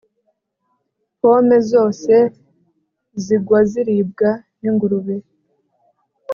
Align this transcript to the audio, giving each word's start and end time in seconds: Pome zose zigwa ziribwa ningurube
Pome 1.19 1.57
zose 1.71 2.15
zigwa 3.23 3.59
ziribwa 3.69 4.29
ningurube 4.59 5.15